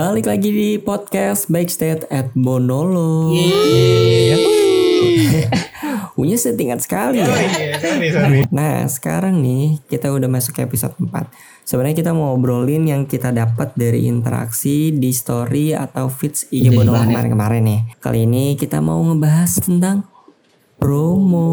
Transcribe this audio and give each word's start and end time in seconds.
Balik 0.00 0.32
lagi 0.32 0.48
di 0.48 0.70
podcast 0.80 1.52
Backstage 1.52 2.08
at 2.08 2.32
Bonolo. 2.32 3.36
Punya 6.16 6.40
settingan 6.40 6.80
sekali 6.80 7.20
ya. 7.20 7.28
Nah 8.48 8.88
sekarang 8.88 9.44
nih 9.44 9.76
kita 9.92 10.08
udah 10.08 10.24
masuk 10.24 10.56
ke 10.56 10.64
episode 10.64 10.96
4 10.96 11.68
Sebenarnya 11.68 11.92
kita 12.00 12.16
mau 12.16 12.32
ngobrolin 12.32 12.88
yang 12.88 13.04
kita 13.04 13.28
dapat 13.28 13.76
dari 13.76 14.08
interaksi 14.08 14.88
di 14.88 15.12
story 15.12 15.76
atau 15.76 16.08
feeds 16.08 16.48
IG 16.48 16.72
Bonolo 16.72 16.96
kemarin-kemarin 16.96 17.60
nih. 17.60 17.80
Kali 18.00 18.24
ini 18.24 18.56
kita 18.56 18.80
mau 18.80 19.04
ngebahas 19.04 19.52
tentang 19.60 20.08
promo 20.80 21.48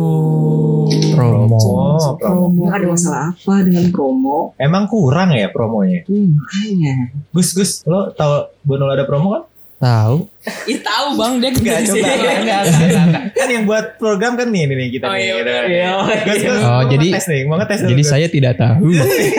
promo. 1.14 1.58
Oh, 1.60 2.16
promo. 2.16 2.62
Nggak 2.64 2.78
ada 2.78 2.88
masalah 2.88 3.24
apa 3.30 3.54
dengan 3.62 3.86
promo. 3.92 4.56
Emang 4.56 4.88
kurang 4.88 5.34
ya 5.34 5.52
promonya? 5.52 6.06
Hmm, 6.06 6.38
makanya. 6.38 6.96
Gus, 7.30 7.52
Gus, 7.52 7.72
lo 7.84 8.10
tau 8.12 8.48
Bonol 8.64 8.88
ada 8.90 9.04
promo 9.04 9.28
kan? 9.30 9.44
Tahu? 9.78 10.26
Ih 10.66 10.80
tahu 10.90 11.08
bang 11.14 11.34
dia 11.38 11.50
Enggak, 11.52 11.80
coba. 11.84 11.94
sih. 11.94 12.02
Enggak, 12.02 12.18
enggak, 12.18 12.62
enggak, 12.64 13.04
enggak. 13.04 13.24
Kan 13.36 13.48
yang 13.48 13.64
buat 13.66 13.86
program 13.98 14.34
kan 14.34 14.48
nih, 14.50 14.64
nih, 14.64 14.76
nih 14.76 14.88
kita 14.90 15.06
Oh, 15.06 15.14
nih. 15.14 15.22
iya, 15.22 15.34
gitu. 15.36 15.52
iya. 15.70 15.90
Gus, 16.24 16.40
Gus, 16.42 16.62
Oh, 16.64 16.82
jadi- 16.88 17.12
nih, 17.14 17.42
mau 17.46 17.56
ngetes 17.58 17.80
dulu, 17.80 17.90
Jadi 17.92 18.02
Gus. 18.02 18.10
saya 18.10 18.28
tidak 18.28 18.54
tahu. 18.58 18.86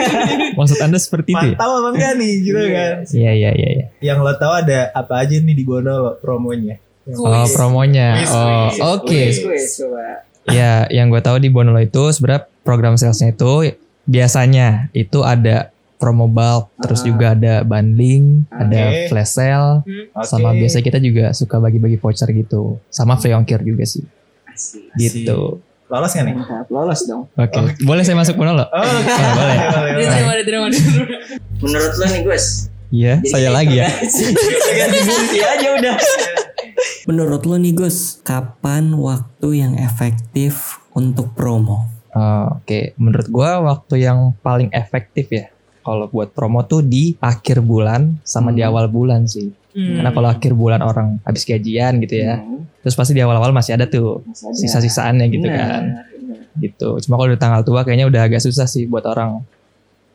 Maksud 0.57 0.77
anda 0.79 0.97
seperti 0.97 1.29
itu? 1.31 1.43
ya? 1.45 1.55
Mantap 1.55 1.69
apa 1.73 1.89
enggak 1.91 2.13
nih, 2.15 2.33
gitu 2.39 2.61
kan? 2.69 2.93
Iya 3.09 3.31
iya 3.33 3.51
iya. 3.51 3.69
iya. 3.73 3.85
Yang 3.99 4.17
lo 4.21 4.33
tahu 4.37 4.53
ada 4.55 4.79
apa 4.93 5.13
aja 5.17 5.35
nih 5.35 5.55
di 5.55 5.63
Bonol 5.63 6.15
promonya? 6.19 6.77
Oh 7.15 7.45
promonya. 7.49 8.19
Kuis, 8.19 8.29
Oh 8.29 8.67
oke. 8.95 9.21
Kuis, 9.39 9.65
coba. 9.77 10.27
Ya 10.45 10.85
yang 10.87 11.07
gue 11.07 11.19
tahu 11.19 11.37
di 11.37 11.47
Bonolo 11.47 11.77
itu 11.77 12.09
sebenarnya 12.09 12.45
program 12.61 12.93
salesnya 12.93 13.31
itu 13.31 13.73
biasanya 14.03 14.89
itu 14.91 15.21
ada 15.21 15.69
promo 15.95 16.25
bulk, 16.25 16.71
terus 16.79 17.01
Ah. 17.01 17.05
juga 17.05 17.25
ada 17.31 17.53
bundling, 17.61 18.47
Oke. 18.47 18.55
ada 18.57 18.81
flash 19.05 19.31
sale, 19.31 19.83
Oke. 19.83 20.23
sama 20.23 20.53
biasanya 20.53 20.81
kita 20.81 20.97
juga 20.97 21.25
suka 21.31 21.59
bagi-bagi 21.59 21.95
voucher 21.95 22.31
gitu, 22.31 22.79
sama 22.87 23.13
free 23.15 23.31
ongkir 23.31 23.59
juga 23.59 23.83
sih, 23.83 24.07
Asik. 24.47 24.95
gitu. 24.95 25.59
Lolos 25.85 26.13
kan 26.13 26.23
nih? 26.23 26.39
Lolos 26.67 27.01
dong. 27.03 27.27
Oke, 27.35 27.59
boleh 27.83 28.01
saya 28.01 28.15
masuk 28.15 28.37
Bonolo? 28.37 28.63
Oh, 28.63 28.79
oke. 28.79 29.11
Oh, 29.11 29.31
boleh. 29.35 29.57
boleh, 29.67 30.21
boleh. 30.23 30.81
Menurut 31.59 31.93
lo 31.93 32.05
nih 32.07 32.21
Gus? 32.23 32.45
Iya, 32.89 33.13
saya 33.23 33.49
lagi 33.51 33.75
ya. 33.75 33.85
Iya 35.29 35.45
aja 35.53 35.67
udah. 35.75 35.95
Menurut 37.05 37.41
lo 37.43 37.55
nih 37.55 37.73
Gus, 37.73 38.21
kapan 38.21 38.93
waktu 38.93 39.65
yang 39.65 39.73
efektif 39.75 40.77
untuk 40.93 41.33
promo? 41.33 41.85
Oh, 42.11 42.57
Oke, 42.57 42.93
menurut 42.97 43.27
gua 43.29 43.61
waktu 43.61 44.01
yang 44.01 44.33
paling 44.41 44.73
efektif 44.73 45.29
ya 45.29 45.49
kalau 45.79 46.05
buat 46.05 46.33
promo 46.33 46.65
tuh 46.65 46.81
di 46.81 47.17
akhir 47.17 47.61
bulan 47.61 48.19
sama 48.21 48.49
di 48.51 48.61
Hmm. 48.61 48.69
awal 48.69 48.85
bulan 48.89 49.25
sih. 49.25 49.49
Hmm. 49.71 50.01
Karena 50.01 50.11
kalau 50.11 50.29
akhir 50.29 50.51
bulan 50.53 50.81
orang 50.81 51.21
habis 51.23 51.45
gajian 51.45 52.01
gitu 52.01 52.25
ya, 52.25 52.41
Hmm, 52.41 52.65
terus 52.81 52.97
pasti 52.97 53.13
di 53.13 53.21
awal-awal 53.21 53.53
masih 53.53 53.77
ada 53.77 53.85
tuh 53.85 54.25
sisa-sisaannya 54.33 55.25
gitu 55.29 55.45
Benar, 55.45 55.57
kan. 55.57 55.83
Gitu. 56.57 56.89
Cuma 57.05 57.15
kalau 57.15 57.29
di 57.31 57.39
tanggal 57.39 57.61
tua 57.63 57.85
kayaknya 57.85 58.09
udah 58.09 58.21
agak 58.25 58.41
susah 58.43 58.65
sih 58.65 58.89
buat 58.89 59.05
orang 59.05 59.45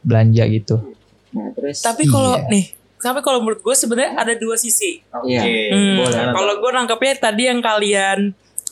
belanja 0.04 0.44
gitu. 0.50 0.76
Nah, 1.32 1.48
terus 1.56 1.80
Tapi 1.80 2.04
kalau 2.06 2.36
Iya. 2.38 2.46
nih, 2.50 2.64
tapi 3.04 3.20
kalau 3.20 3.44
menurut 3.44 3.60
gue 3.60 3.76
sebenarnya 3.76 4.16
ada 4.16 4.32
dua 4.32 4.56
sisi. 4.56 5.04
Iya. 5.22 5.40
Oke, 5.44 5.52
Hmm, 5.68 5.94
boleh. 6.00 6.24
Kalau 6.32 6.52
gue 6.56 6.70
nangkepnya 6.72 7.12
tadi 7.20 7.42
yang 7.44 7.60
kalian 7.60 8.18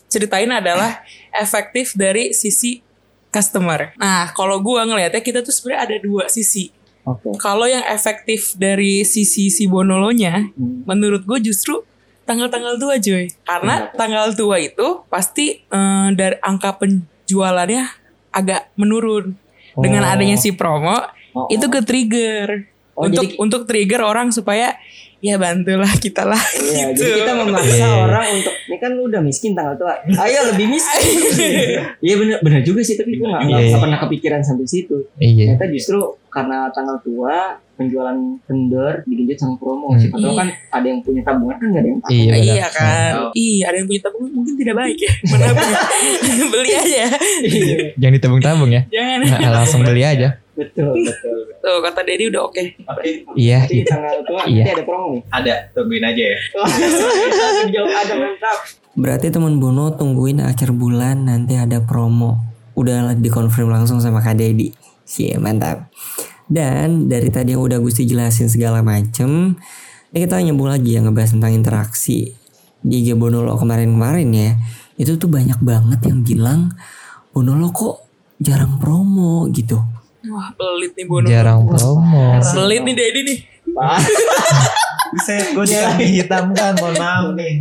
ceritain 0.08 0.48
adalah 0.48 1.05
efektif 1.30 1.92
dari 1.92 2.33
sisi 2.33 2.80
customer. 3.28 3.92
Nah, 3.97 4.33
kalau 4.33 4.56
gue 4.58 4.80
ngelihatnya 4.80 5.20
kita 5.20 5.40
tuh 5.40 5.52
sebenarnya 5.52 5.80
ada 5.84 5.96
dua 6.01 6.24
sisi. 6.29 6.73
Oke. 7.02 7.34
Kalau 7.36 7.64
yang 7.64 7.83
efektif 7.84 8.55
dari 8.55 9.02
sisi 9.02 9.48
si 9.48 9.64
Bonolonya, 9.67 10.48
Hmm. 10.52 10.85
menurut 10.85 11.24
gue 11.24 11.39
justru 11.42 11.85
tanggal-tanggal 12.23 12.79
tua 12.79 12.96
Joy. 12.96 13.29
Karena 13.42 13.90
tanggal 13.92 14.33
tua 14.33 14.56
itu 14.56 15.02
pasti 15.08 15.61
eh, 15.61 16.08
dari 16.14 16.36
angka 16.40 16.79
penjualannya 16.79 17.85
agak 18.30 18.73
menurun. 18.74 19.36
Dengan 19.73 20.05
Oh. 20.05 20.12
adanya 20.12 20.36
si 20.36 20.52
promo, 20.52 20.96
Oh, 21.33 21.48
itu 21.48 21.64
ke 21.67 21.80
trigger. 21.80 22.68
Oh, 22.92 23.05
untuk 23.05 23.25
jadi- 23.25 23.36
untuk 23.36 23.61
trigger 23.64 24.01
orang 24.01 24.29
supaya 24.29 24.77
ya 25.19 25.39
bantulah 25.39 25.89
kita 25.97 26.27
lah 26.27 26.36
Iya, 26.53 26.92
gitu. 26.92 26.98
jadi 27.01 27.13
kita 27.23 27.33
memaksa 27.39 27.79
Iya. 27.79 27.89
orang 28.03 28.27
untuk 28.35 28.55
ini 28.61 28.77
kan 28.77 28.91
lu 28.91 29.03
udah 29.07 29.20
miskin 29.20 29.55
tanggal 29.55 29.75
tua. 29.77 29.95
Ayo 30.19 30.51
lebih 30.51 30.67
miskin. 30.69 30.98
Iya 32.05 32.14
bener 32.17 32.36
bener 32.41 32.61
juga 32.61 32.83
sih 32.83 32.95
tapi 32.95 33.14
gue 33.14 33.25
nggak 33.25 33.42
Iya, 33.45 33.58
iya. 33.64 33.77
pernah 33.79 33.98
kepikiran 33.98 34.42
sampai 34.42 34.67
situ. 34.67 35.07
Iya. 35.17 35.55
Ternyata 35.55 35.70
justru 35.70 35.98
karena 36.27 36.67
tanggal 36.69 36.98
tua 37.01 37.55
penjualan 37.73 38.19
vendor 38.42 39.03
digenjot 39.05 39.39
sama 39.39 39.55
promo. 39.57 39.95
Hmm. 39.95 40.01
Siapa 40.01 40.17
tahu 40.17 40.27
Iya. 40.27 40.36
kan 40.36 40.48
ada 40.70 40.86
yang 40.86 41.01
punya 41.01 41.23
tabungan 41.23 41.57
kan 41.57 41.67
nggak 41.67 41.80
ada 41.80 41.89
yang 41.89 42.01
tahu. 42.01 42.11
Iya. 42.11 42.27
benar. 42.27 42.42
Iya 42.42 42.67
kan. 42.69 43.13
Iya, 43.33 43.63
ada 43.63 43.77
yang 43.79 43.86
punya 43.86 44.01
tabungan 44.03 44.30
mungkin 44.33 44.55
tidak 44.59 44.74
baik 44.77 44.98
ya. 44.98 45.13
Menabung. 45.30 45.70
Beli 46.53 46.73
aja. 46.74 47.03
Iya, 47.41 47.77
Jangan 47.97 48.14
ditabung-tabung 48.19 48.70
ya. 48.70 48.83
Jangan. 48.91 49.19
Nah, 49.23 49.51
langsung 49.55 49.80
beli 49.80 50.03
aja. 50.03 50.29
Betul 50.62 50.95
betul. 51.02 51.39
Tuh 51.58 51.78
kata 51.83 52.00
Dedi 52.02 52.24
udah 52.30 52.42
oke. 52.46 52.62
Oke, 52.86 53.27
Iya, 53.34 53.67
Jadi 53.67 53.83
gitu. 53.83 53.90
tanggal 53.90 54.17
tua 54.23 54.40
Iya. 54.46 54.62
nanti 54.62 54.70
ada 54.73 54.84
promo 54.84 55.06
nih. 55.11 55.23
ada, 55.30 55.55
tungguin 55.74 56.05
aja 56.05 56.24
ya. 56.24 56.39
Ada 58.02 58.14
mantap. 58.18 58.58
Berarti 58.92 59.27
teman 59.33 59.56
Bono 59.56 59.95
tungguin 59.95 60.42
akhir 60.42 60.74
bulan 60.74 61.24
nanti 61.24 61.56
ada 61.56 61.80
promo. 61.80 62.36
Udah 62.77 63.12
dikonfirm 63.17 63.68
langsung 63.68 64.00
sama 64.00 64.20
Kak 64.20 64.36
Dedi. 64.36 64.73
Cie, 65.02 65.36
mantap. 65.36 65.89
Dan 66.46 67.08
dari 67.08 67.33
tadi 67.33 67.56
yang 67.56 67.64
udah 67.64 67.80
Gusti 67.80 68.05
jelasin 68.05 68.52
segala 68.52 68.84
macem, 68.84 69.56
ini 70.12 70.18
kita 70.20 70.36
nyambung 70.40 70.68
lagi 70.68 70.96
ya 70.96 71.00
ngebahas 71.00 71.33
tentang 71.33 71.52
interaksi 71.56 72.36
di 72.83 72.94
IG 73.00 73.17
Bonolo 73.17 73.56
kemarin-kemarin 73.56 74.29
ya. 74.33 74.50
Itu 75.00 75.17
tuh 75.17 75.33
banyak 75.33 75.62
banget 75.64 76.00
yang 76.05 76.20
bilang 76.20 76.61
Bonolo 77.33 77.73
kok 77.73 78.05
jarang 78.36 78.77
promo 78.77 79.48
gitu. 79.48 79.80
Wah, 80.30 80.48
pelit 80.55 80.92
nih 80.94 81.06
Bono. 81.06 81.27
Jarang 81.27 81.66
promo. 81.66 82.38
Pelit 82.38 82.83
nih 82.84 82.94
Dedi 82.94 83.20
nih. 83.27 83.38
Bisa 85.12 85.33
gue 85.52 85.66
hitam 86.06 86.55
kan, 86.55 86.72
mohon 86.78 86.94
maaf 86.96 87.27
nih. 87.34 87.60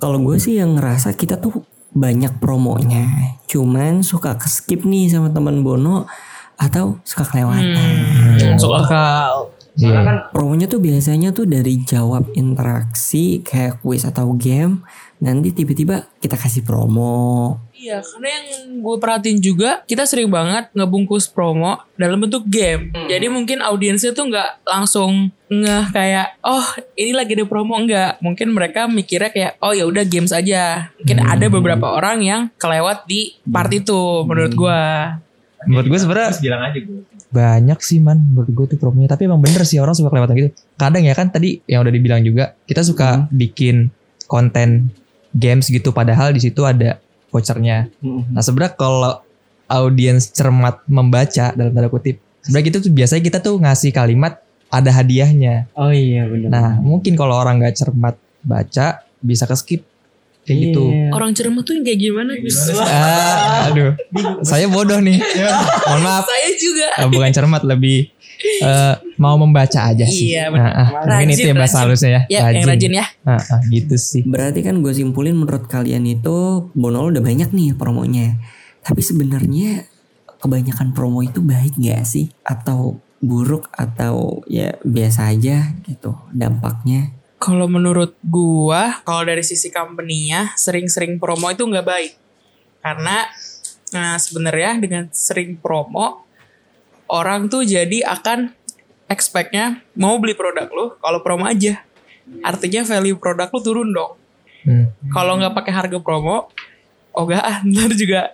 Kalau 0.00 0.18
gue 0.20 0.36
sih 0.40 0.56
yang 0.56 0.76
ngerasa 0.76 1.12
kita 1.14 1.36
tuh 1.36 1.62
banyak 1.90 2.38
promonya, 2.38 3.34
cuman 3.50 4.06
suka 4.06 4.38
ke 4.38 4.46
skip 4.46 4.86
nih 4.86 5.10
sama 5.10 5.28
teman 5.30 5.60
Bono 5.66 6.06
atau 6.54 7.00
suka 7.02 7.24
kelewatan. 7.26 7.74
Hmm, 7.74 8.56
akal. 8.56 9.50
Karena 9.80 9.96
Iya. 9.96 10.00
kan 10.02 10.16
Promonya 10.34 10.66
tuh 10.66 10.82
biasanya 10.82 11.30
tuh 11.32 11.46
dari 11.48 11.80
jawab 11.80 12.28
interaksi 12.36 13.40
kayak 13.40 13.80
quiz 13.80 14.04
atau 14.04 14.34
game, 14.36 14.82
nanti 15.22 15.54
tiba-tiba 15.54 16.10
kita 16.20 16.36
kasih 16.36 16.66
promo. 16.66 17.56
Iya, 17.80 18.04
karena 18.04 18.28
yang 18.28 18.44
gue 18.84 18.96
perhatiin 19.00 19.40
juga 19.40 19.80
kita 19.88 20.04
sering 20.04 20.28
banget 20.28 20.68
ngebungkus 20.76 21.24
promo 21.32 21.80
dalam 21.96 22.20
bentuk 22.20 22.44
game. 22.44 22.92
Jadi 23.08 23.32
mungkin 23.32 23.64
audiensnya 23.64 24.12
tuh 24.12 24.28
nggak 24.28 24.68
langsung 24.68 25.32
ngeh 25.48 25.88
kayak 25.88 26.36
oh 26.44 26.60
ini 26.92 27.16
lagi 27.16 27.40
ada 27.40 27.48
promo 27.48 27.80
enggak. 27.80 28.20
Mungkin 28.20 28.52
mereka 28.52 28.84
mikirnya 28.84 29.32
kayak 29.32 29.52
oh 29.64 29.72
ya 29.72 29.88
udah 29.88 30.04
games 30.04 30.28
aja. 30.28 30.92
Mungkin 31.00 31.24
ada 31.24 31.46
beberapa 31.48 31.96
orang 31.96 32.20
yang 32.20 32.40
kelewat 32.60 33.08
di 33.08 33.40
part 33.48 33.72
itu 33.72 34.28
menurut 34.28 34.52
gue. 34.52 34.80
Menurut 35.64 35.86
gue 35.88 35.98
sebenarnya 36.04 36.36
Terus 36.36 36.44
bilang 36.44 36.62
aja 36.68 36.78
gue. 36.84 37.00
banyak 37.30 37.78
sih 37.78 38.02
man 38.02 38.18
menurut 38.20 38.50
gue 38.50 38.66
tuh 38.74 38.78
promonya 38.82 39.14
tapi 39.14 39.30
emang 39.30 39.38
bener 39.38 39.62
sih 39.62 39.78
orang 39.78 39.94
suka 39.94 40.10
kelewatan 40.10 40.34
gitu 40.34 40.50
kadang 40.74 41.06
ya 41.06 41.14
kan 41.14 41.30
tadi 41.30 41.62
yang 41.70 41.86
udah 41.86 41.94
dibilang 41.94 42.26
juga 42.26 42.58
kita 42.66 42.82
suka 42.82 43.30
bikin 43.30 43.86
konten 44.26 44.90
games 45.30 45.70
gitu 45.70 45.94
padahal 45.94 46.34
di 46.34 46.42
situ 46.42 46.66
ada 46.66 46.98
vouchernya. 47.30 47.88
Nah 48.02 48.42
sebenarnya 48.42 48.74
kalau 48.76 49.22
audiens 49.70 50.34
cermat 50.34 50.82
membaca 50.90 51.54
dalam 51.54 51.70
tanda 51.70 51.86
kutip 51.86 52.18
sebenarnya 52.42 52.66
gitu 52.66 52.78
tuh 52.90 52.92
biasanya 52.92 53.22
kita 53.22 53.38
tuh 53.38 53.54
ngasih 53.62 53.90
kalimat 53.94 54.42
ada 54.70 54.90
hadiahnya. 54.90 55.70
Oh 55.74 55.90
iya 55.90 56.26
benar. 56.26 56.48
nah 56.50 56.68
mungkin 56.78 57.14
kalau 57.14 57.34
orang 57.38 57.62
nggak 57.62 57.74
cermat 57.78 58.18
baca 58.42 59.02
bisa 59.20 59.44
ke 59.44 59.54
skip 59.58 59.82
kayak 60.42 60.58
gitu 60.70 60.84
Iya. 60.90 61.08
Orang 61.12 61.30
cermat 61.32 61.62
tuh 61.62 61.74
yang 61.76 61.84
kayak 61.84 62.00
gimana? 62.00 62.32
Gus? 62.38 62.58
ah, 62.80 63.68
aduh 63.68 63.92
saya 64.42 64.66
bodoh 64.66 64.98
nih 64.98 65.18
mohon 65.86 66.02
maaf 66.02 66.24
Saya 66.24 66.48
juga. 66.56 66.86
Eh, 66.96 67.08
bukan 67.08 67.30
cermat 67.30 67.62
lebih 67.62 68.10
eh, 68.40 68.94
mau 69.16 69.36
membaca 69.36 69.92
aja 69.92 70.06
sih. 70.08 70.32
Iya, 70.32 70.48
benar. 70.48 70.72
Nah, 70.72 70.80
ah, 70.80 70.88
mungkin 71.04 71.28
Rajin, 71.28 71.36
itu 71.36 71.48
ya 71.48 71.54
bahasa 71.54 71.76
rajin. 71.76 71.84
halusnya 71.84 72.10
ya. 72.10 72.22
Ya, 72.26 72.40
yang 72.56 72.66
rajin 72.66 72.92
ya. 72.96 73.06
Ah, 73.22 73.36
ah, 73.36 73.60
gitu 73.68 73.94
sih. 74.00 74.22
Berarti 74.24 74.60
kan 74.64 74.80
gue 74.80 74.92
simpulin 74.96 75.36
menurut 75.36 75.68
kalian 75.68 76.08
itu 76.08 76.36
Bonolo 76.72 77.12
udah 77.12 77.20
banyak 77.20 77.52
nih 77.52 77.76
promonya. 77.76 78.40
Tapi 78.80 79.04
sebenarnya 79.04 79.84
kebanyakan 80.40 80.96
promo 80.96 81.20
itu 81.20 81.44
baik 81.44 81.76
gak 81.76 82.08
sih? 82.08 82.32
Atau 82.40 82.96
buruk 83.20 83.68
atau 83.76 84.40
ya 84.48 84.72
biasa 84.80 85.28
aja 85.28 85.76
gitu 85.84 86.16
dampaknya? 86.32 87.12
Kalau 87.40 87.66
menurut 87.72 88.12
gua, 88.20 89.00
kalau 89.00 89.24
dari 89.24 89.40
sisi 89.40 89.72
company-nya 89.72 90.52
sering-sering 90.60 91.16
promo 91.16 91.48
itu 91.48 91.64
nggak 91.64 91.86
baik. 91.88 92.12
Karena 92.84 93.24
nah 93.90 94.20
sebenarnya 94.20 94.78
dengan 94.78 95.04
sering 95.10 95.58
promo 95.58 96.22
orang 97.10 97.50
tuh 97.50 97.66
jadi 97.66 98.06
akan 98.06 98.54
expect-nya 99.10 99.82
mau 99.98 100.14
beli 100.22 100.38
produk 100.38 100.68
lu 100.70 100.94
kalau 101.00 101.24
promo 101.24 101.48
aja. 101.48 101.82
Artinya 102.44 102.86
value 102.86 103.18
produk 103.18 103.48
lu 103.50 103.60
turun 103.64 103.88
dong. 103.90 104.14
Hmm. 104.62 104.92
Kalau 105.10 105.40
nggak 105.40 105.56
pakai 105.56 105.72
harga 105.72 105.98
promo, 105.98 106.52
oh 107.16 107.24
gak 107.26 107.42
ah, 107.42 107.58
ntar 107.66 107.90
juga 107.96 108.30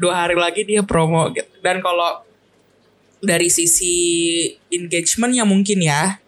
dua 0.00 0.26
hari 0.26 0.34
lagi 0.34 0.64
dia 0.64 0.82
promo 0.82 1.28
gitu. 1.30 1.52
Dan 1.60 1.84
kalau 1.84 2.24
dari 3.20 3.50
sisi 3.50 3.94
engagementnya 4.70 5.46
mungkin 5.46 5.78
ya, 5.82 6.18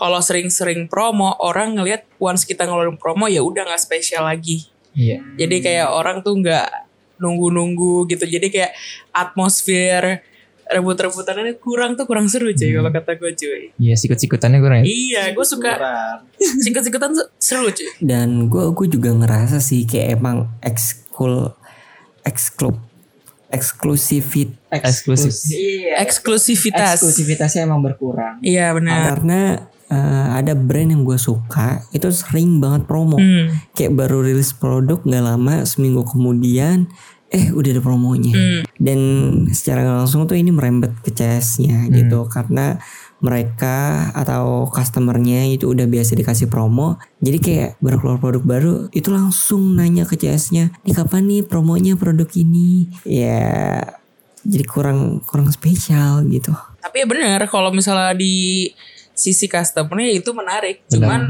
kalau 0.00 0.16
sering-sering 0.24 0.88
promo 0.88 1.36
orang 1.44 1.76
ngelihat 1.76 2.08
once 2.16 2.48
kita 2.48 2.64
ngeluarin 2.64 2.96
promo 2.96 3.28
ya 3.28 3.44
udah 3.44 3.68
nggak 3.68 3.84
spesial 3.84 4.24
lagi. 4.24 4.64
Iya. 4.96 5.20
Jadi 5.36 5.60
kayak 5.60 5.92
orang 5.92 6.24
tuh 6.24 6.40
nggak 6.40 6.88
nunggu-nunggu 7.20 8.08
gitu. 8.08 8.24
Jadi 8.24 8.48
kayak 8.48 8.72
atmosfer 9.12 10.24
rebut-rebutannya 10.70 11.58
kurang 11.60 11.98
tuh 11.98 12.06
kurang 12.08 12.30
seru 12.32 12.48
cuy 12.54 12.70
kalau 12.72 12.88
kata 12.88 13.12
gue 13.20 13.30
cuy. 13.36 13.62
Iya, 13.76 13.94
sikut-sikutannya 14.00 14.58
kurang 14.64 14.78
ya. 14.80 14.84
Iya, 14.88 15.22
gue 15.36 15.44
suka 15.44 15.76
sikut-sikutan 16.64 17.12
seru 17.36 17.68
cuy. 17.68 17.90
Dan 18.00 18.48
gue 18.48 18.72
gue 18.72 18.86
juga 18.88 19.12
ngerasa 19.12 19.60
sih 19.60 19.84
kayak 19.84 20.16
emang 20.16 20.48
ekskul 20.64 21.52
eksklub 22.24 22.80
eksklusivit 23.50 24.54
Eksklusif. 24.70 25.34
Iya. 25.50 25.98
Eksklusivitas. 26.06 27.02
Eksklusivitasnya 27.02 27.66
emang 27.66 27.82
berkurang. 27.82 28.38
Iya 28.40 28.70
benar. 28.70 29.18
karena 29.18 29.40
eh, 29.90 30.26
ada 30.38 30.54
brand 30.54 30.94
yang 30.94 31.02
gue 31.02 31.18
suka 31.18 31.84
itu 31.90 32.06
sering 32.14 32.62
banget 32.62 32.86
promo. 32.86 33.18
Hmm. 33.18 33.50
kayak 33.74 33.92
baru 33.98 34.22
rilis 34.24 34.54
produk 34.54 35.02
nggak 35.02 35.24
lama 35.24 35.66
seminggu 35.66 36.06
kemudian 36.06 36.86
eh 37.30 37.54
udah 37.54 37.70
ada 37.78 37.82
promonya. 37.82 38.34
Hmm. 38.34 38.62
dan 38.78 38.98
secara 39.54 39.86
langsung 39.86 40.26
tuh 40.26 40.34
ini 40.34 40.50
merembet 40.50 40.90
ke 41.02 41.14
CS-nya 41.14 41.86
gitu 41.90 42.26
karena 42.26 42.82
mereka 43.20 44.08
atau 44.16 44.66
customernya 44.72 45.44
itu 45.52 45.68
udah 45.68 45.84
biasa 45.84 46.16
dikasih 46.16 46.48
promo. 46.48 46.96
Jadi 47.20 47.38
kayak 47.38 47.70
baru 47.78 47.96
keluar 48.00 48.18
produk 48.18 48.42
baru 48.42 48.74
itu 48.96 49.12
langsung 49.12 49.76
nanya 49.76 50.08
ke 50.08 50.16
CS-nya 50.16 50.72
nih 50.82 50.94
kapan 50.96 51.28
nih 51.28 51.42
promonya 51.44 51.94
produk 52.00 52.26
ini? 52.32 52.88
Ya 53.04 53.84
jadi 54.40 54.64
kurang 54.64 55.20
kurang 55.28 55.52
spesial 55.52 56.24
gitu. 56.32 56.56
Tapi 56.80 57.04
ya 57.04 57.06
benar 57.06 57.44
kalau 57.52 57.68
misalnya 57.76 58.16
di 58.16 58.72
sisi 59.20 59.44
customernya 59.44 60.16
itu 60.16 60.32
menarik. 60.32 60.80
Benar. 60.88 60.92
Cuman 60.96 61.20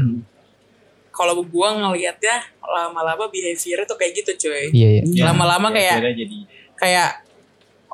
kalau 1.11 1.43
gua 1.43 1.75
ngelihatnya 1.75 2.39
lama-lama 2.63 3.27
behavior 3.27 3.83
tuh 3.83 3.99
kayak 3.99 4.23
gitu 4.23 4.47
cuy. 4.47 4.71
Iya, 4.71 4.89
iya. 4.95 5.03
Ya, 5.11 5.23
Lama-lama 5.27 5.67
ya, 5.75 5.99
kayak 5.99 6.15
jadi 6.15 6.37
kayak 6.79 7.09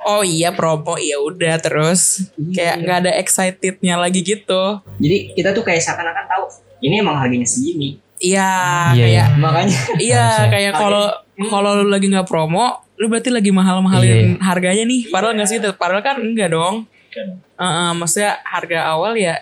oh 0.05 0.21
iya 0.21 0.53
promo 0.53 0.93
ya 1.01 1.17
udah 1.17 1.57
terus 1.57 2.29
kayak 2.53 2.85
nggak 2.85 2.97
ada 3.01 3.11
excitednya 3.17 3.97
lagi 3.97 4.21
gitu. 4.21 4.79
Jadi 5.01 5.33
kita 5.33 5.57
tuh 5.57 5.65
kayak 5.65 5.81
seakan-akan 5.81 6.25
tahu 6.29 6.45
ini 6.85 7.01
emang 7.01 7.17
harganya 7.17 7.49
segini. 7.49 7.97
Iya 8.17 8.49
Iya, 8.97 9.05
kayak 9.05 9.27
Makanya 9.41 9.77
iya 10.01 10.25
kayak 10.49 10.73
kalau 10.77 11.09
kalau 11.49 11.71
lu 11.81 11.89
lagi 11.89 12.09
nggak 12.09 12.29
promo 12.29 12.85
lu 12.97 13.05
berarti 13.13 13.29
lagi 13.29 13.53
mahal-mahalin 13.53 14.41
harganya 14.41 14.81
nih 14.89 15.05
padahal 15.13 15.37
nggak 15.37 15.49
sih 15.49 15.61
padahal 15.61 16.01
kan 16.01 16.17
enggak 16.17 16.49
dong 16.49 16.89
Kan. 17.07 17.39
Heeh, 17.57 17.89
maksudnya 17.97 18.37
harga 18.45 18.93
awal 18.93 19.17
ya 19.17 19.41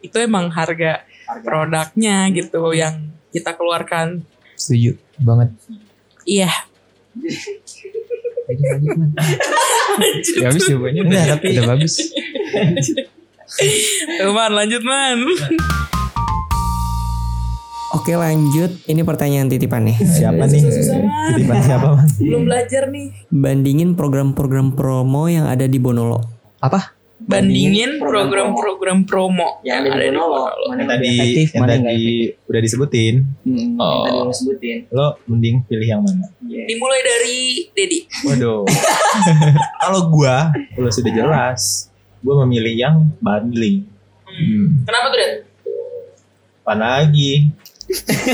itu 0.00 0.16
emang 0.16 0.48
harga 0.48 1.04
produknya 1.38 2.28
gitu 2.30 2.72
yang 2.72 2.98
kita 3.28 3.52
keluarkan 3.52 4.24
Setuju 4.54 4.96
banget. 5.18 5.52
iya 6.22 6.50
Ya 10.34 10.46
habis 10.48 10.64
jawabannya 10.64 11.02
udah, 11.02 11.12
Enggak, 11.12 11.26
tapi- 11.36 11.52
udah 11.52 11.64
bagus. 11.68 11.94
Man 14.30 14.52
lanjut 14.52 14.78
man 14.80 15.18
Oke 17.90 18.14
lanjut 18.14 18.70
ini 18.86 19.02
pertanyaan 19.02 19.50
titipan 19.50 19.82
nih 19.82 19.98
siapa 20.00 20.46
nih? 20.46 20.62
Titipan 20.62 21.58
siapa 21.58 21.86
man? 21.92 22.06
belum 22.16 22.46
belajar 22.46 22.86
nih 22.86 23.10
Bandingin 23.28 23.98
program-program 23.98 24.70
promo 24.70 25.26
yang 25.26 25.44
ada 25.44 25.66
di 25.66 25.76
Bonolo. 25.76 26.22
Apa? 26.58 26.94
Bandingin 27.20 28.00
program-program 28.00 29.04
promo 29.04 29.60
yang 29.60 29.84
ada 29.84 29.92
di 29.92 30.08
Bonolo. 30.08 30.48
Yang 30.48 30.68
Mana 30.68 30.80
yang 30.80 30.88
tadi 30.88 31.08
efektif, 31.10 31.46
yang 31.52 31.60
mana 31.60 31.72
yang 31.72 31.84
tadi 31.84 32.08
udah 32.48 32.60
disebutin. 32.60 33.14
Hmm, 33.44 33.56
yang 33.56 33.70
Oh. 33.76 34.02
tadi 34.04 34.18
lo 34.18 34.32
sebutin. 34.32 34.78
Lo 34.88 35.06
mending 35.26 35.56
pilih 35.64 35.88
yang 35.88 36.02
mana? 36.02 36.26
Iya. 36.42 36.64
dimulai 36.66 37.00
dari 37.00 37.38
Dedi 37.70 37.98
Waduh. 38.26 38.66
Kalau 39.82 40.00
gua, 40.10 40.50
kalau 40.74 40.90
sudah 40.90 41.10
jelas, 41.10 41.90
gua 42.20 42.42
memilih 42.44 42.74
yang 42.74 42.96
bundling. 43.18 43.86
Hmm. 44.26 44.86
kenapa 44.86 45.06
tuh 45.10 45.18
Ded? 45.18 45.32
Apa 46.62 46.74
lagi? 46.76 47.50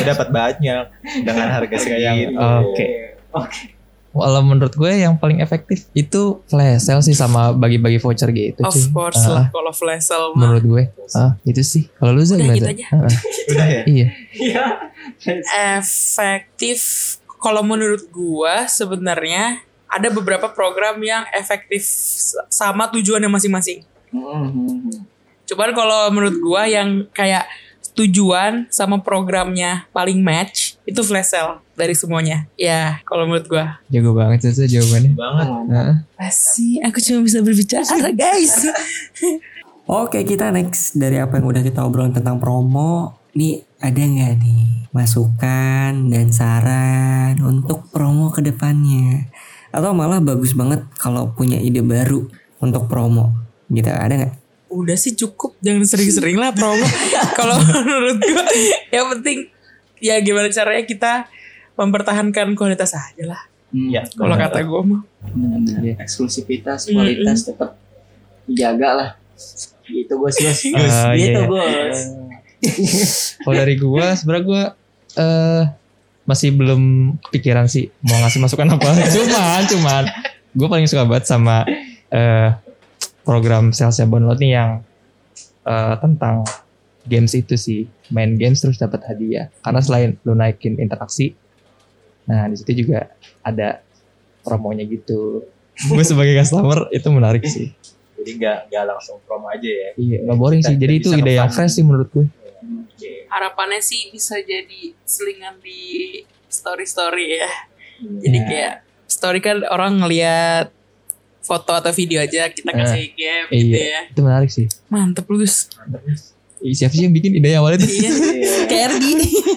Dapat 0.05 0.29
banyak 0.29 0.85
dengan 1.25 1.49
harga 1.49 1.77
segitu. 1.81 2.37
Oke. 2.37 2.87
Kalau 4.17 4.41
menurut 4.41 4.73
gue 4.73 4.93
yang 4.97 5.21
paling 5.21 5.39
efektif 5.45 5.87
itu 5.93 6.41
flash 6.49 6.89
sale 6.89 7.05
sih 7.05 7.13
sama 7.13 7.53
bagi-bagi 7.53 8.01
voucher 8.01 8.33
gitu 8.33 8.65
of 8.65 8.73
cuy. 8.73 8.89
course 8.93 9.23
Ah, 9.27 9.31
lah 9.31 9.47
kalau 9.53 9.73
flash 9.73 10.09
sale 10.09 10.33
mah 10.33 10.49
Menurut 10.49 10.65
gue, 10.65 10.83
ah 11.13 11.37
itu 11.45 11.63
sih. 11.63 11.85
Kalau 12.01 12.17
lu 12.17 12.23
Udah, 12.25 12.37
gimana? 12.37 12.57
gitu 12.57 12.69
aja. 12.73 12.87
Ah, 12.91 12.97
ah. 13.05 13.15
Udah 13.53 13.67
ya? 13.67 13.83
Iya. 13.85 14.09
Iya. 14.37 14.65
efektif 15.77 16.81
kalau 17.39 17.63
menurut 17.63 18.09
gua 18.11 18.67
sebenarnya 18.67 19.63
ada 19.87 20.09
beberapa 20.11 20.51
program 20.51 20.99
yang 20.99 21.23
efektif 21.31 21.87
sama 22.51 22.91
tujuannya 22.91 23.31
masing-masing. 23.31 23.87
Hmm. 24.11 24.91
Cuman 25.47 25.71
kalau 25.77 26.11
menurut 26.11 26.37
gua 26.43 26.67
yang 26.67 27.07
kayak 27.15 27.47
tujuan 27.97 28.69
sama 28.69 29.01
programnya 29.01 29.89
paling 29.95 30.21
match 30.21 30.77
itu 30.85 31.01
flash 31.01 31.33
sale 31.33 31.65
dari 31.77 31.93
semuanya. 31.93 32.49
Ya, 32.57 33.05
kalau 33.05 33.29
menurut 33.29 33.47
gua. 33.47 33.79
Jago 33.93 34.17
banget 34.17 34.49
sih 34.51 34.67
jawabannya. 34.67 35.13
Banget. 35.13 35.47
Ah, 35.71 35.97
Pasti 36.17 36.81
aku 36.81 36.99
cuma 37.05 37.21
bisa 37.23 37.45
berbicara, 37.45 38.09
guys. 38.17 38.67
Oke 39.87 40.27
kita 40.27 40.51
next 40.51 40.99
dari 40.99 41.23
apa 41.23 41.39
yang 41.39 41.47
udah 41.47 41.63
kita 41.63 41.87
obrolin 41.87 42.11
tentang 42.11 42.43
promo. 42.43 43.23
Nih 43.39 43.63
ada 43.79 44.01
nggak 44.03 44.35
nih 44.43 44.91
masukan 44.91 46.11
dan 46.11 46.33
saran 46.35 47.39
untuk 47.45 47.87
promo 47.95 48.35
ke 48.35 48.43
depannya? 48.43 49.31
Atau 49.71 49.95
malah 49.95 50.19
bagus 50.19 50.57
banget 50.59 50.83
kalau 50.99 51.31
punya 51.37 51.61
ide 51.63 51.85
baru 51.87 52.27
untuk 52.59 52.91
promo 52.91 53.31
gitu 53.71 53.87
ada 53.93 54.11
nggak? 54.11 54.35
Udah 54.67 54.99
sih 54.99 55.15
cukup, 55.15 55.55
jangan 55.63 55.87
sering-sering 55.87 56.35
lah 56.35 56.51
promo. 56.51 56.83
kalau 57.39 57.55
menurut 57.63 58.19
gua 58.19 58.43
yang 58.91 59.07
penting 59.15 59.55
ya 60.03 60.19
gimana 60.19 60.51
caranya 60.51 60.83
kita 60.83 61.13
mempertahankan 61.77 62.57
kualitas 62.57 62.97
aja 62.97 63.25
lah. 63.25 63.43
Iya. 63.71 64.09
Kalau 64.17 64.35
benar. 64.37 64.49
kata 64.51 64.59
gua 64.65 64.81
mah. 64.83 65.03
Benar-benar 65.33 66.01
eksklusivitas, 66.01 66.89
kualitas 66.89 67.45
tetap 67.45 67.77
dijaga 68.49 68.91
lah. 68.97 69.11
Gitu 69.87 70.15
bos 70.17 70.35
bos. 70.35 70.61
Ah, 70.75 71.13
iya, 71.13 71.31
gitu 71.31 71.41
iya. 71.45 71.51
bos. 71.51 71.99
Kalau 73.45 73.55
dari 73.55 73.75
gue, 73.77 74.07
sebenarnya 74.17 74.45
gue 74.45 74.63
eh 75.17 75.65
masih 76.27 76.51
belum 76.59 77.15
pikiran 77.31 77.71
sih 77.71 77.87
mau 78.03 78.19
ngasih 78.19 78.41
masukan 78.43 78.67
apa. 78.75 78.91
cuman, 79.15 79.63
cuman 79.71 80.05
gue 80.57 80.67
paling 80.67 80.87
suka 80.91 81.07
banget 81.07 81.31
sama 81.31 81.63
eh 82.11 82.51
program 83.23 83.71
salesnya 83.71 84.11
Bonlot 84.11 84.39
nih 84.43 84.53
yang 84.59 84.71
eh, 85.63 85.95
tentang 86.03 86.43
games 87.07 87.33
itu 87.39 87.55
sih. 87.55 87.87
Main 88.11 88.39
games 88.39 88.63
terus 88.63 88.79
dapat 88.79 89.03
hadiah. 89.07 89.51
Karena 89.63 89.81
selain 89.83 90.11
lu 90.27 90.35
naikin 90.35 90.79
interaksi, 90.79 91.35
nah 92.27 92.45
di 92.45 92.55
situ 92.55 92.85
juga 92.85 93.09
ada 93.41 93.81
promonya 94.41 94.83
gitu. 94.83 95.47
Gue 95.89 96.03
sebagai 96.03 96.35
customer 96.35 96.91
itu 96.91 97.07
menarik 97.09 97.43
sih. 97.43 97.71
Jadi 98.17 98.31
nggak 98.35 98.59
nggak 98.69 98.85
langsung 98.87 99.17
promo 99.23 99.47
aja 99.47 99.63
ya. 99.63 99.91
Iya, 99.95 100.19
nggak 100.25 100.37
boring 100.37 100.61
sih. 100.61 100.75
Jadi 100.75 100.95
itu 100.97 101.09
ide 101.13 101.33
yang 101.33 101.49
fresh 101.49 101.73
sih 101.73 101.83
menurut 101.83 102.11
gue. 102.11 102.27
Oke. 102.67 103.29
harapannya 103.29 103.79
sih 103.79 104.09
bisa 104.09 104.35
jadi 104.39 104.97
selingan 105.05 105.61
di 105.61 106.25
story 106.49 106.83
story 106.83 107.37
ya 107.37 107.51
jadi 108.17 108.33
Ya. 108.35 108.47
kayak 108.49 108.75
story 109.07 109.39
kan 109.39 109.61
orang 109.63 110.01
ngelihat 110.01 110.73
foto 111.39 111.71
atau 111.71 111.93
video 111.93 112.19
aja 112.19 112.49
kita 112.49 112.73
kasih 112.73 113.13
game 113.13 113.47
gitu 113.53 113.77
Iya, 113.77 113.85
ya 113.87 114.01
itu 114.09 114.21
menarik 114.21 114.49
sih. 114.49 114.67
mantep 114.89 115.29
lu 115.29 115.39
Gus 115.39 115.69
Siapa 116.59 116.93
sih 116.93 117.05
yang 117.05 117.13
bikin 117.13 117.37
ide 117.37 117.53
awalnya 117.55 117.81
tuh? 117.81 117.91
iya 117.91 118.11
kayak 118.67 118.83
Ergi 118.91 119.13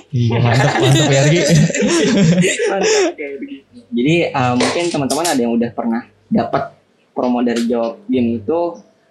Iya 0.10 0.38
mantap 0.38 0.74
mantap 0.76 1.08
ya 1.08 1.20
Argi. 1.22 1.40
Mantap, 2.66 3.14
begitu. 3.38 3.78
Jadi 3.90 4.16
uh, 4.30 4.54
mungkin 4.54 4.84
teman-teman 4.88 5.26
ada 5.28 5.40
yang 5.40 5.54
udah 5.54 5.70
pernah 5.70 6.02
dapat 6.26 6.64
promo 7.12 7.42
dari 7.42 7.66
jawab 7.66 8.04
game 8.06 8.38
itu 8.38 8.60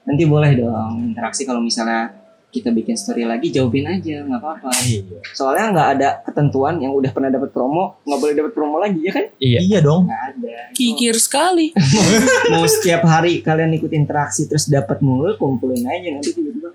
nanti 0.02 0.24
boleh 0.24 0.54
dong 0.54 1.12
interaksi 1.12 1.44
kalau 1.44 1.60
misalnya 1.60 2.14
kita 2.48 2.72
bikin 2.72 2.96
story 2.96 3.22
lagi 3.22 3.52
jawabin 3.52 3.84
aja 3.84 4.24
nggak 4.24 4.40
apa-apa 4.40 4.72
Iya. 4.80 5.20
soalnya 5.28 5.68
nggak 5.68 5.88
ada 5.92 6.08
ketentuan 6.22 6.80
yang 6.80 6.96
udah 6.96 7.12
pernah 7.12 7.28
dapat 7.28 7.52
promo 7.52 8.00
nggak 8.02 8.18
boleh 8.18 8.34
dapat 8.34 8.52
promo 8.52 8.80
lagi 8.80 9.04
ya 9.04 9.12
kan 9.12 9.26
Iya. 9.36 9.58
Iya 9.60 9.78
dong. 9.82 10.08
nggak 10.08 10.22
ada 10.32 10.56
kikir 10.72 11.12
sekali 11.14 11.76
mau 12.50 12.64
setiap 12.64 13.04
hari 13.04 13.44
kalian 13.44 13.76
ikut 13.76 13.92
interaksi 13.92 14.48
terus 14.48 14.64
dapat 14.64 14.96
mulu 14.98 15.36
kumpulin 15.36 15.84
aja 15.84 16.08
nanti 16.08 16.32
tiba-tiba 16.32 16.72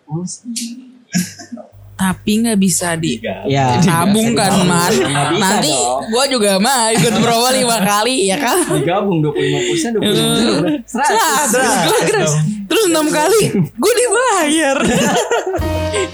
Tapi 1.94 2.42
nggak 2.42 2.58
bisa 2.58 2.98
di. 2.98 3.22
Ya. 3.46 3.80
tabung 3.80 4.34
kan 4.34 4.50
bisa 4.52 5.00
Nanti 5.32 5.72
gue 6.04 6.24
juga 6.28 6.58
mah 6.58 6.92
ikut 6.92 7.14
promo 7.16 7.48
lima 7.50 7.78
kali 7.80 8.28
ya 8.28 8.38
kan. 8.38 8.60
Digabung 8.74 9.22
25 9.22 9.70
persen, 9.70 9.90
25 9.94 10.04
persen, 10.04 10.74
100. 10.84 10.90
Seratus. 10.90 11.74
Gua 11.86 12.00
kira- 12.04 12.44
Terus 12.66 12.86
enam 12.90 13.08
kali 13.08 13.42
gue 13.56 13.94
dibayar. 13.96 14.78